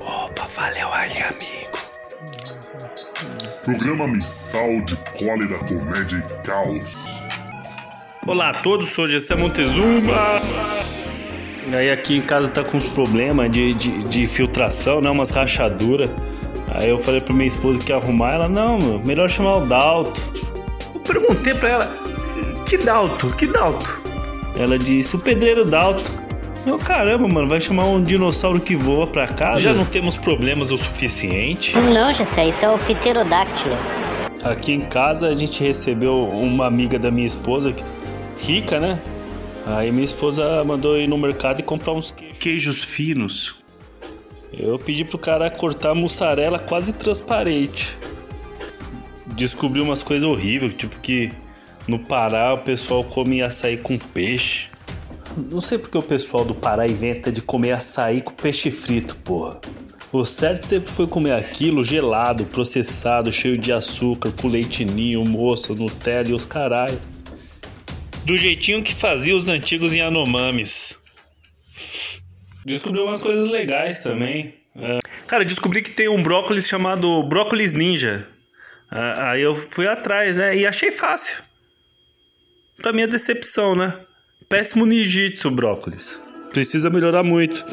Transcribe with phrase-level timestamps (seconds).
[0.00, 1.78] Opa, valeu aí, amigo.
[3.64, 7.20] Programa mensal de cólera, comédia e caos.
[8.26, 10.40] Olá a todos, sou Gessé Montezuma.
[11.68, 15.08] E aí aqui em casa tá com uns problemas de, de, de filtração, né?
[15.08, 16.10] Umas rachaduras.
[16.74, 19.60] Aí eu falei pra minha esposa que ia arrumar, ela, não, meu, melhor chamar o
[19.66, 20.20] Dalto.
[20.94, 21.96] Eu perguntei pra ela,
[22.66, 23.34] que Dalto?
[23.34, 24.00] Que Dalto?
[24.56, 26.02] Ela disse, o pedreiro Dalto.
[26.66, 29.60] Eu, caramba, mano, vai chamar um dinossauro que voa pra casa?
[29.60, 31.76] Já não temos problemas o suficiente.
[31.76, 33.76] Não, Gessé, isso é o fiterodáctilo.
[34.44, 37.74] Aqui em casa a gente recebeu uma amiga da minha esposa,
[38.38, 38.98] rica, né?
[39.66, 43.56] Aí minha esposa mandou ir no mercado e comprar uns queijos, queijos finos.
[44.52, 47.96] Eu pedi pro cara cortar mussarela quase transparente.
[49.26, 51.30] Descobri umas coisas horríveis, tipo que
[51.86, 54.68] no Pará o pessoal come açaí com peixe.
[55.50, 59.60] Não sei porque o pessoal do Pará inventa de comer açaí com peixe frito, porra.
[60.12, 66.30] O certo sempre foi comer aquilo gelado, processado, cheio de açúcar, com leitinho, moça, Nutella
[66.30, 66.98] e os caralho.
[68.24, 70.99] Do jeitinho que fazia os antigos Yanomamis.
[72.64, 74.54] Descobri umas coisas legais também.
[74.76, 74.98] É.
[75.26, 78.26] Cara, descobri que tem um brócolis chamado brócolis ninja.
[78.90, 80.56] Ah, Aí eu fui atrás, né?
[80.56, 81.42] E achei fácil.
[82.82, 83.98] Pra minha decepção, né?
[84.48, 86.20] Péssimo ninjitsu, brócolis.
[86.50, 87.64] Precisa melhorar muito.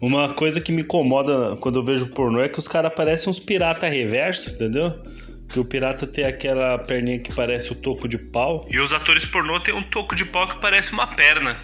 [0.00, 3.40] Uma coisa que me incomoda quando eu vejo pornô é que os caras parecem uns
[3.40, 5.02] pirata reverso, entendeu?
[5.48, 8.66] Que o pirata tem aquela perninha que parece o toco de pau.
[8.70, 11.58] E os atores pornô tem um toco de pau que parece uma perna.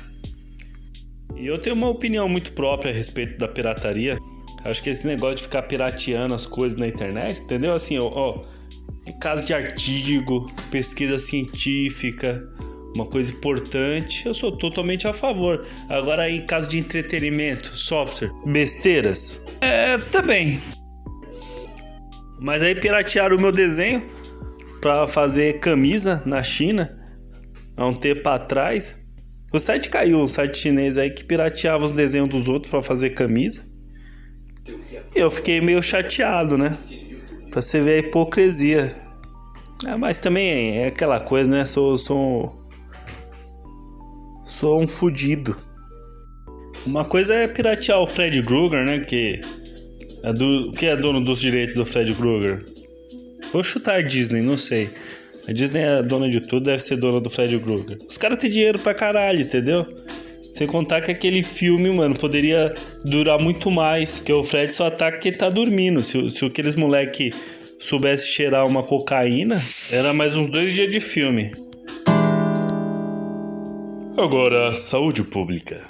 [1.42, 4.16] E eu tenho uma opinião muito própria a respeito da pirataria.
[4.64, 7.74] Acho que esse negócio de ficar pirateando as coisas na internet, entendeu?
[7.74, 8.42] Assim, ó, ó
[9.04, 12.48] em caso de artigo, pesquisa científica,
[12.94, 15.66] uma coisa importante, eu sou totalmente a favor.
[15.88, 20.62] Agora, em caso de entretenimento, software, besteiras, é, também.
[22.38, 24.06] Mas aí piratearam o meu desenho
[24.80, 26.96] para fazer camisa na China
[27.76, 29.01] há um tempo atrás.
[29.52, 33.10] O site caiu, um site chinês aí que pirateava os desenhos dos outros para fazer
[33.10, 33.66] camisa.
[35.14, 36.76] E eu fiquei meio chateado, né?
[37.50, 38.96] Pra você ver a hipocrisia.
[39.86, 41.64] Ah, mas também é aquela coisa, né?
[41.64, 42.66] Sou, sou,
[44.44, 45.54] sou um fudido.
[46.86, 49.00] Uma coisa é piratear o Fred Krueger, né?
[49.00, 49.42] Que
[50.22, 52.64] é, do, que é dono dos direitos do Fred Krueger.
[53.52, 54.88] Vou chutar a Disney, não sei.
[55.48, 57.98] A Disney é dona de tudo, deve ser dona do Fred Krueger.
[58.08, 59.86] Os caras têm dinheiro pra caralho, entendeu?
[60.54, 64.18] Sem contar que aquele filme, mano, poderia durar muito mais.
[64.18, 66.00] Que o Fred só ataca quem tá dormindo.
[66.00, 67.32] Se, se aqueles moleque
[67.80, 69.60] soubesse cheirar uma cocaína,
[69.90, 71.50] era mais uns dois dias de filme.
[74.16, 75.80] Agora, saúde pública.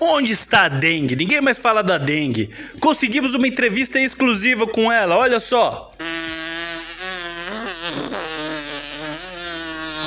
[0.00, 1.16] Onde está a dengue?
[1.16, 2.50] Ninguém mais fala da dengue.
[2.78, 5.90] Conseguimos uma entrevista exclusiva com ela, olha só.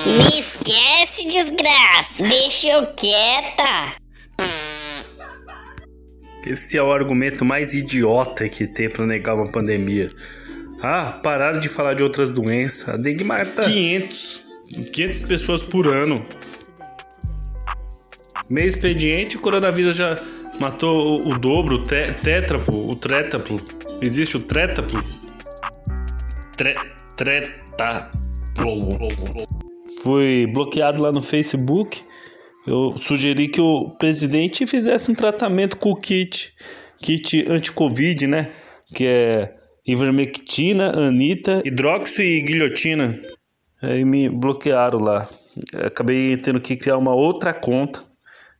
[0.10, 2.24] Me esquece, desgraça.
[2.24, 3.94] Deixa eu quieta.
[6.44, 10.10] Esse é o argumento mais idiota que tem pra negar uma pandemia.
[10.82, 12.90] Ah, pararam de falar de outras doenças.
[12.90, 14.42] A dengue mata 500,
[14.92, 16.26] 500 pessoas por ano.
[18.50, 20.20] Meio expediente, o coronavírus já
[20.60, 23.62] matou o, o dobro, o te, tétraplo, o trétaplo.
[24.02, 25.04] Existe o trétaplo?
[26.58, 26.76] Tre,
[27.16, 28.18] trétaplo.
[30.04, 32.02] Fui bloqueado lá no Facebook.
[32.66, 36.54] Eu sugeri que o presidente fizesse um tratamento com o kit,
[37.00, 38.52] kit anti-covid, né?
[38.94, 39.56] Que é
[39.86, 43.20] ivermectina, anita, hidroxi e guilhotina.
[43.82, 45.28] Aí me bloquearam lá.
[45.86, 48.08] Acabei tendo que criar uma outra conta.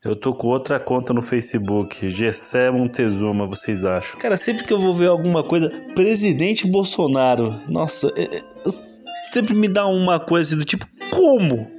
[0.04, 4.18] Eu tô com outra conta no Facebook, Gessé Montezuma, vocês acham?
[4.18, 8.42] Cara, sempre que eu vou ver alguma coisa, presidente Bolsonaro, nossa, é, é,
[9.34, 10.88] sempre me dá uma coisa do tipo,
[11.20, 11.70] como?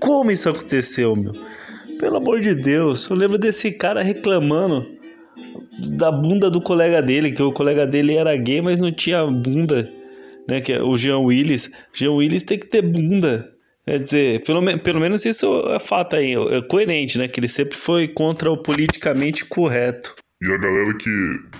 [0.00, 1.32] Como isso aconteceu, meu?
[2.00, 4.86] Pelo amor de Deus, eu lembro desse cara reclamando
[5.96, 9.88] da bunda do colega dele, que o colega dele era gay, mas não tinha bunda,
[10.48, 10.60] né?
[10.60, 11.70] Que é o Jean Willis.
[11.92, 13.50] Jean Willis tem que ter bunda.
[13.84, 17.28] Quer dizer, pelo, me- pelo menos isso é fato aí, é coerente, né?
[17.28, 20.14] Que ele sempre foi contra o politicamente correto.
[20.42, 21.10] E a galera que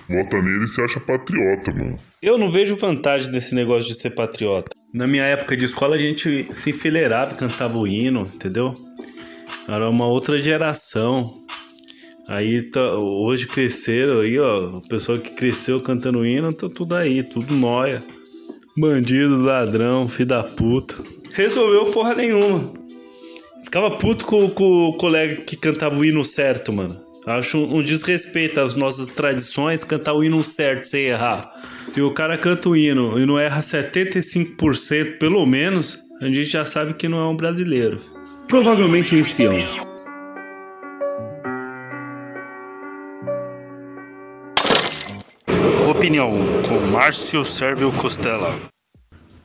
[0.09, 1.97] vota nele se acha patriota, mano.
[2.23, 4.71] Eu não vejo vantagem nesse negócio de ser patriota.
[4.93, 8.71] Na minha época de escola, a gente se enfileirava e cantava o hino, entendeu?
[9.67, 11.29] Era uma outra geração.
[12.29, 14.69] Aí tá, hoje cresceram aí, ó.
[14.69, 18.01] O pessoal que cresceu cantando hino, tá tudo aí, tudo nóia.
[18.77, 20.95] Bandido, ladrão, filho da puta.
[21.33, 22.73] Resolveu porra nenhuma.
[23.65, 27.02] Ficava puto com, com o colega que cantava o hino certo, mano.
[27.25, 31.49] Acho um, desrespeito às nossas tradições cantar o hino certo sem errar.
[31.85, 36.65] Se o cara canta o hino e não erra 75% pelo menos, a gente já
[36.65, 38.01] sabe que não é um brasileiro.
[38.47, 39.53] Provavelmente um espião.
[45.89, 46.31] Opinião
[46.67, 48.53] com Márcio Sérvio Costela.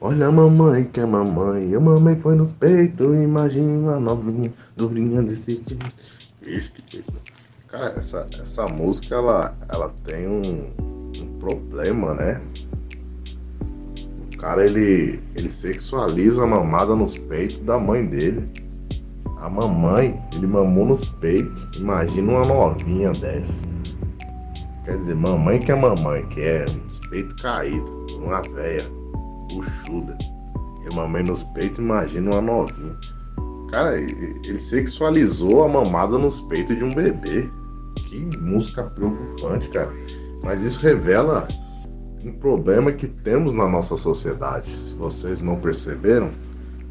[0.01, 5.23] Olha a mamãe que é mamãe, a mamãe foi nos peitos, imagina a novinha, dobrinha
[5.23, 5.87] desse tipo.
[6.45, 7.38] Ixi, que feito.
[7.69, 10.73] Cara, essa, essa música, ela, ela tem um,
[11.20, 12.41] um problema, né?
[14.35, 18.49] O cara, ele, ele sexualiza a mamada nos peitos da mãe dele.
[19.37, 23.62] A mamãe, ele mamou nos peitos, imagina uma novinha dessa.
[24.87, 28.88] Quer dizer, mamãe que é mamãe, que é nos peitos caídos, uma véia
[29.53, 30.17] buchuda.
[30.87, 32.97] E mamãe nos peitos, imagina uma novinha.
[33.70, 37.49] Cara, ele sexualizou a mamada nos peitos de um bebê.
[38.08, 39.93] Que música preocupante, cara.
[40.43, 41.46] Mas isso revela
[42.25, 44.75] um problema que temos na nossa sociedade.
[44.76, 46.31] Se vocês não perceberam,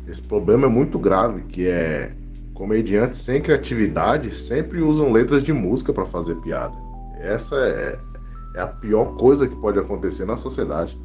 [0.08, 2.14] esse problema é muito grave, que é
[2.54, 6.74] comediantes sem criatividade sempre usam letras de música para fazer piada.
[7.20, 8.00] Essa é,
[8.56, 10.98] é a pior coisa que pode acontecer na sociedade.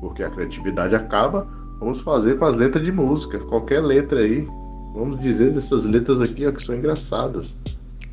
[0.00, 1.46] Porque a criatividade acaba,
[1.78, 3.38] vamos fazer com as letras de música.
[3.38, 4.46] Qualquer letra aí,
[4.94, 7.56] vamos dizer dessas letras aqui ó, que são engraçadas.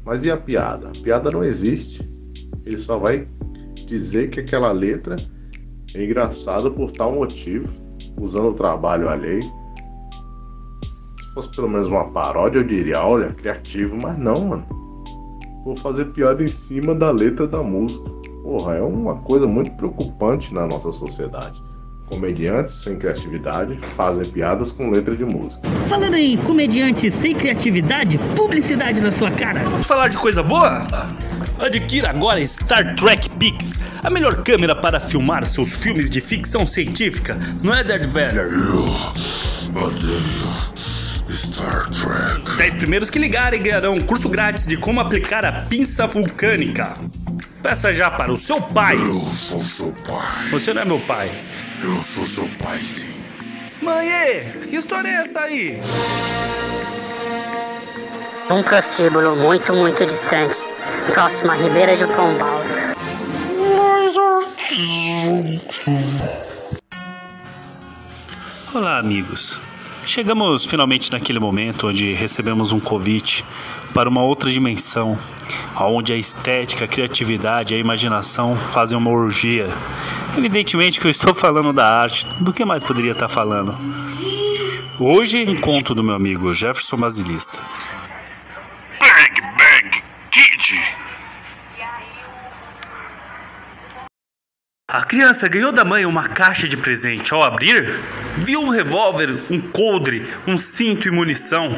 [0.05, 0.89] Mas e a piada?
[0.89, 2.07] A piada não existe.
[2.65, 3.27] Ele só vai
[3.87, 5.15] dizer que aquela letra
[5.93, 7.67] é engraçada por tal motivo,
[8.19, 9.43] usando o trabalho alheio.
[9.43, 14.65] Se fosse pelo menos uma paródia, eu diria, olha, criativo, mas não, mano.
[15.63, 18.09] Vou fazer piada em cima da letra da música.
[18.43, 21.61] Porra, é uma coisa muito preocupante na nossa sociedade.
[22.11, 25.61] Comediantes sem criatividade fazem piadas com letra de música.
[25.87, 29.61] Falando em comediante sem criatividade, publicidade na sua cara.
[29.63, 30.85] Vamos falar de coisa boa?
[31.57, 37.39] Adquira agora Star Trek Pix, a melhor câmera para filmar seus filmes de ficção científica.
[37.63, 38.49] Não é Darth Vader?
[41.29, 42.57] Star Trek.
[42.57, 46.93] 10 primeiros que ligarem ganharão um curso grátis de como aplicar a pinça vulcânica.
[47.63, 48.97] Peça já para o seu pai.
[48.97, 50.49] Eu sou seu pai.
[50.49, 51.31] Você não é meu pai.
[51.83, 53.09] Eu sou seu pai, sim.
[53.81, 54.07] Mãe,
[54.69, 55.79] que história é essa aí?
[58.51, 60.57] Um prostíbulo muito, muito distante.
[61.11, 62.61] Próximo à Ribeira de Pombal.
[68.73, 69.59] Olá, amigos.
[70.05, 73.43] Chegamos finalmente naquele momento onde recebemos um convite
[73.91, 75.17] para uma outra dimensão,
[75.79, 79.67] onde a estética, a criatividade e a imaginação fazem uma orgia.
[80.37, 83.77] Evidentemente que eu estou falando da arte, do que mais poderia estar falando?
[84.99, 87.57] Hoje, um conto do meu amigo Jefferson Basilista.
[88.99, 90.81] Bang, bang, kid.
[94.89, 97.33] A criança ganhou da mãe uma caixa de presente.
[97.33, 97.99] Ao abrir,
[98.37, 101.77] viu um revólver, um coldre, um cinto e munição.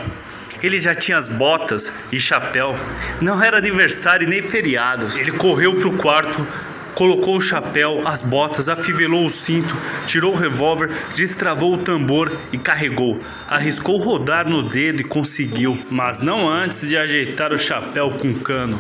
[0.62, 2.76] Ele já tinha as botas e chapéu.
[3.22, 5.18] Não era aniversário nem feriado.
[5.18, 6.48] Ele correu para o quarto,
[6.96, 9.76] colocou o chapéu, as botas, afivelou o cinto,
[10.06, 13.22] tirou o revólver, destravou o tambor e carregou.
[13.48, 18.80] Arriscou rodar no dedo e conseguiu, mas não antes de ajeitar o chapéu com cano.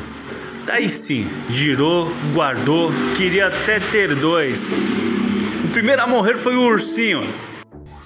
[0.65, 4.73] Daí sim, girou, guardou, queria até ter dois.
[5.65, 7.23] O primeiro a morrer foi o ursinho.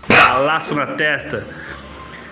[0.09, 1.45] Balaço na testa.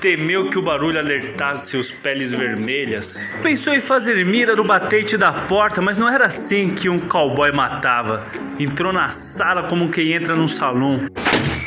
[0.05, 3.27] Temeu que o barulho alertasse seus peles vermelhas.
[3.41, 7.51] Pensou em fazer mira no batente da porta, mas não era assim que um cowboy
[7.51, 8.23] matava.
[8.59, 10.99] Entrou na sala como quem entra num salão.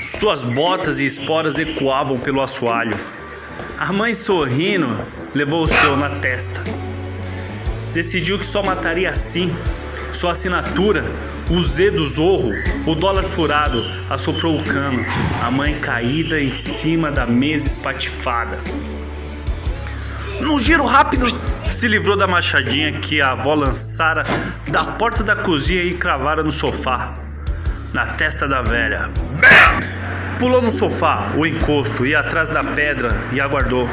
[0.01, 2.97] Suas botas e esporas ecoavam pelo assoalho.
[3.77, 4.97] A mãe sorrindo
[5.35, 6.63] levou o seu na testa
[7.93, 9.53] decidiu que só mataria assim.
[10.13, 11.05] Sua assinatura,
[11.51, 12.53] o Z do Zorro,
[12.87, 15.05] o dólar furado, assoprou o cano,
[15.43, 18.59] a mãe caída em cima da mesa espatifada.
[20.41, 21.27] Num giro rápido,
[21.71, 24.23] se livrou da machadinha que a avó lançara
[24.69, 27.15] da porta da cozinha e cravara no sofá,
[27.93, 29.11] na testa da velha.
[30.39, 33.89] Pulou no sofá, o encosto, e atrás da pedra e aguardou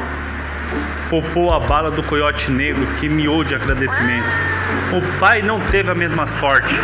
[1.08, 4.26] popou a bala do coiote negro que miou de agradecimento.
[4.96, 6.74] O pai não teve a mesma sorte.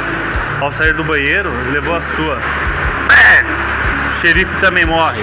[0.60, 2.36] Ao sair do banheiro, levou a sua.
[4.10, 5.22] O xerife também morre.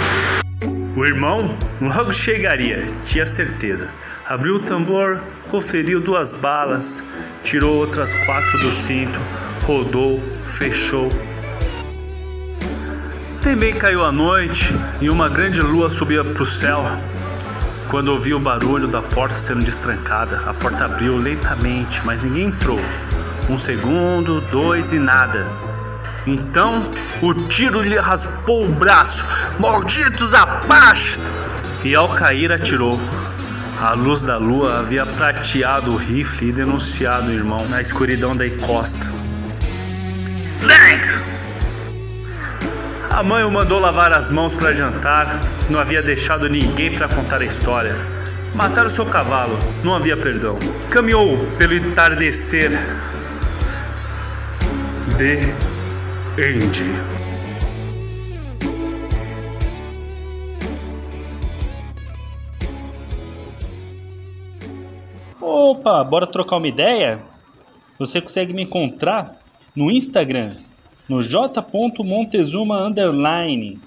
[0.96, 3.90] O irmão logo chegaria, tinha certeza.
[4.28, 5.20] Abriu o tambor,
[5.52, 7.04] conferiu duas balas,
[7.44, 9.20] tirou outras quatro do cinto,
[9.64, 11.10] rodou, fechou.
[13.40, 16.84] Também caiu a noite e uma grande lua subia para o céu.
[17.90, 22.80] Quando ouviu o barulho da porta sendo destrancada, a porta abriu lentamente, mas ninguém entrou.
[23.50, 25.52] Um segundo, dois e nada.
[26.28, 29.26] Então o tiro lhe raspou o braço.
[29.60, 31.28] Malditos apaches!
[31.84, 33.00] E ao cair atirou.
[33.82, 38.46] A luz da lua havia prateado o rifle e denunciado o irmão na escuridão da
[38.46, 39.19] encosta.
[43.20, 47.42] A mãe o mandou lavar as mãos para jantar, não havia deixado ninguém para contar
[47.42, 47.94] a história.
[48.56, 50.58] Mataram seu cavalo, não havia perdão.
[50.90, 52.72] Caminhou pelo entardecer.
[55.18, 55.36] The
[56.42, 56.82] End.
[65.42, 67.20] Opa, bora trocar uma ideia?
[68.00, 69.36] Você consegue me encontrar
[69.76, 70.56] no Instagram,
[71.10, 73.80] no j.montezuma underline.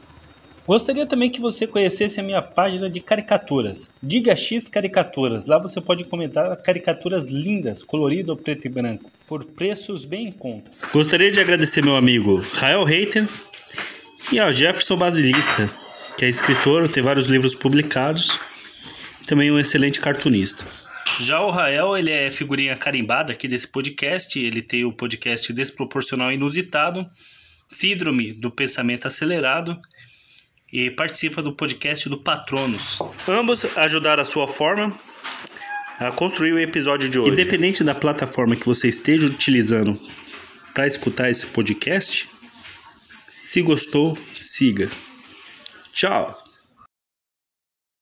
[0.66, 5.46] Gostaria também que você conhecesse a minha página de caricaturas, Diga X Caricaturas.
[5.46, 10.70] Lá você pode comentar caricaturas lindas, colorido preto e branco, por preços bem em conta.
[10.92, 13.24] Gostaria de agradecer meu amigo Rael Reiter
[14.32, 15.68] e ao Jefferson Basilista,
[16.18, 18.38] que é escritor, tem vários livros publicados,
[19.26, 20.64] também um excelente cartunista.
[21.20, 26.32] Já o Rael, ele é figurinha carimbada aqui desse podcast, ele tem o podcast Desproporcional
[26.32, 27.08] Inusitado,
[27.68, 29.78] Síndrome do Pensamento Acelerado
[30.72, 32.98] e participa do podcast do Patronos.
[33.28, 34.92] Ambos ajudaram a sua forma
[35.98, 37.30] a construir o episódio de hoje.
[37.30, 39.98] Independente da plataforma que você esteja utilizando
[40.74, 42.28] para escutar esse podcast,
[43.42, 44.90] se gostou, siga.
[45.92, 46.41] Tchau!